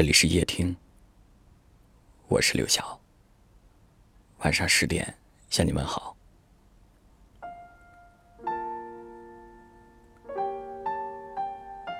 [0.00, 0.74] 这里是夜听，
[2.28, 2.98] 我是刘晓。
[4.38, 5.14] 晚上十点
[5.50, 6.16] 向你们好。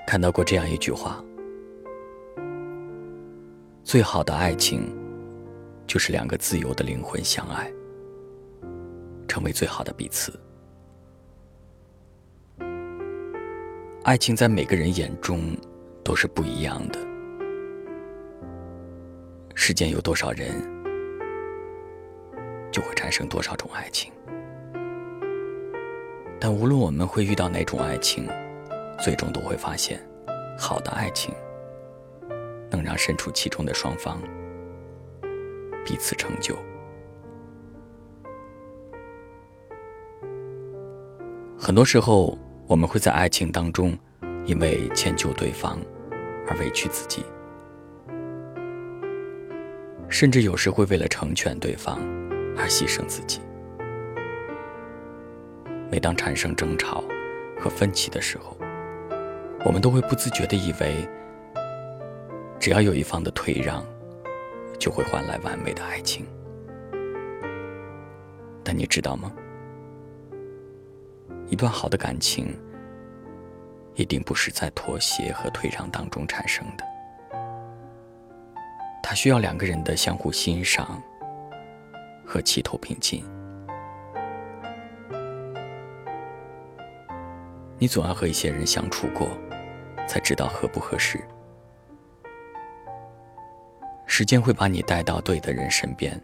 [0.06, 1.22] 看到过这样一句话：
[3.84, 4.91] 最好的爱情，
[5.87, 7.71] 就是两个自由的灵魂相爱，
[9.29, 10.41] 成为最好的彼此。
[14.05, 15.55] 爱情在每个人眼中
[16.03, 17.09] 都是不一样的。
[19.62, 20.50] 世间有多少人，
[22.72, 24.11] 就会产生多少种爱情。
[26.40, 28.26] 但无论我们会遇到哪种爱情，
[28.99, 30.00] 最终都会发现，
[30.58, 31.35] 好的爱情
[32.70, 34.19] 能让身处其中的双方
[35.84, 36.56] 彼此成就。
[41.58, 43.94] 很多时候，我们会在爱情当中，
[44.47, 45.78] 因为迁就对方
[46.48, 47.22] 而委屈自己。
[50.11, 51.98] 甚至有时会为了成全对方
[52.56, 53.41] 而牺牲自己。
[55.91, 57.02] 每当产生争吵
[57.58, 58.56] 和分歧的时候，
[59.64, 61.08] 我们都会不自觉的以为，
[62.58, 63.84] 只要有一方的退让，
[64.78, 66.27] 就会换来完美的爱情。
[68.62, 69.33] 但你知道吗？
[71.48, 72.56] 一段好的感情，
[73.95, 76.84] 一定不是在妥协和退让当中产生的。
[79.11, 81.03] 它需要两个人的相互欣赏
[82.25, 83.25] 和齐头并进。
[87.77, 89.28] 你总要和一些人相处过，
[90.06, 91.20] 才知道合不合适。
[94.06, 96.17] 时间会把你带到对的人身边，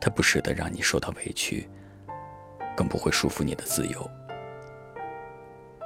[0.00, 1.68] 他不舍得让你受到委屈，
[2.74, 4.10] 更不会束缚你的自由。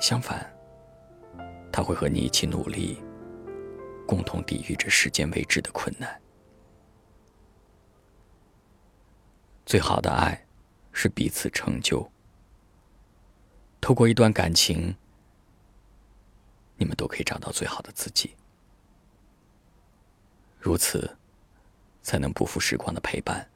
[0.01, 0.49] 相反，
[1.73, 3.03] 他会和你一起努力。
[4.09, 6.19] 共同抵御着世间未知的困难。
[9.67, 10.47] 最好的爱，
[10.92, 12.11] 是彼此成就。
[13.83, 14.97] 透过一段感情，
[16.78, 18.34] 你们都可以找到最好的自己。
[20.59, 21.19] 如此，
[22.03, 23.50] 才能不负时光的陪伴，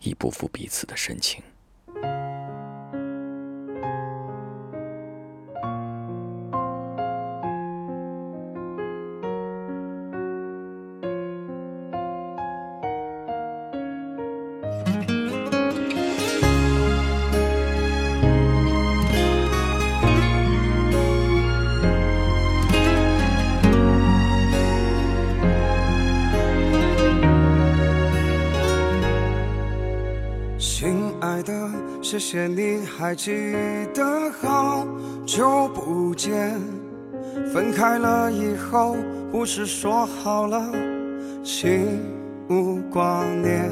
[0.00, 1.42] 亦不负彼此的深情。
[32.14, 33.32] 谢谢你还记
[33.92, 34.86] 得好
[35.26, 36.60] 久不见。
[37.52, 38.96] 分开了以后，
[39.32, 40.64] 不是说好了
[41.42, 42.00] 心
[42.48, 43.68] 无挂念。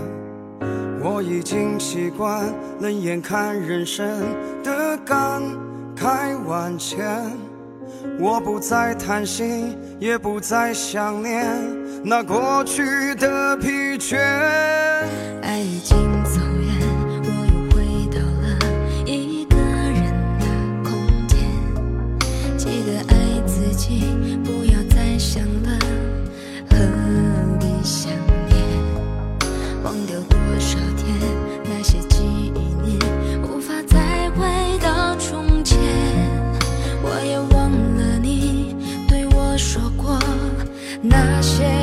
[1.01, 4.05] 我已经习惯冷眼看人生
[4.65, 5.41] 的感
[5.97, 7.23] 慨万千。
[8.19, 11.47] 我不再贪心，也不再想念
[12.03, 14.19] 那过去的疲倦。
[41.05, 41.82] 那些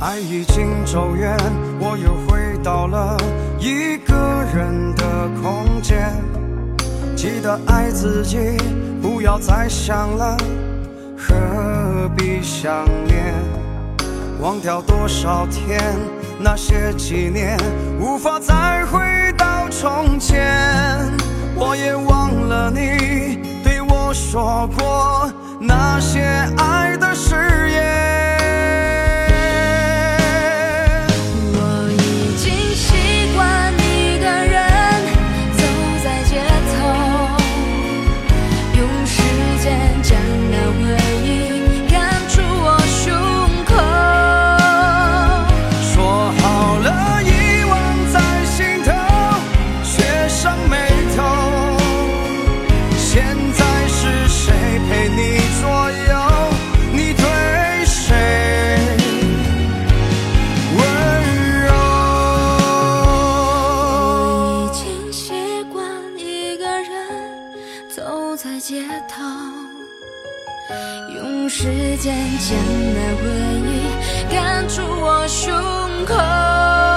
[0.00, 1.36] 爱已经走远
[1.78, 3.18] 我又回到了
[3.58, 4.16] 一个
[4.54, 6.10] 人的空间
[7.14, 8.56] 记得爱自己
[9.02, 10.34] 不要再想了
[11.18, 13.34] 何必想念
[14.40, 15.78] 忘掉多少天
[16.38, 17.58] 那些纪念
[18.00, 18.98] 无法再回
[19.36, 21.06] 到从前
[21.54, 25.30] 我也忘了你对我说过
[25.60, 26.22] 那些
[26.56, 28.19] 爱的誓言。
[72.02, 72.10] 将
[72.94, 73.28] 那回
[73.68, 75.52] 忆赶出我胸
[76.06, 76.89] 口。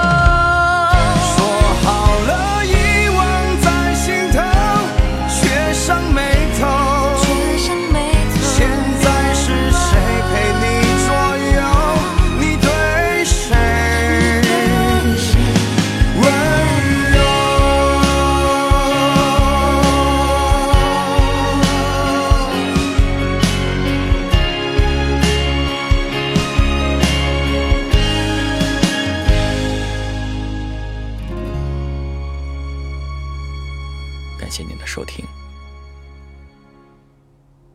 [34.44, 35.24] 感谢您的收听。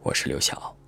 [0.03, 0.78] 我是刘晓。